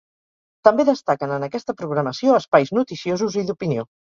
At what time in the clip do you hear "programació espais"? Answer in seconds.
1.83-2.75